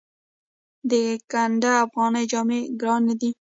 د 0.89 0.91
ګنډ 1.31 1.61
افغاني 1.85 2.23
جامې 2.31 2.59
ګرانې 2.79 3.13
دي؟ 3.21 3.29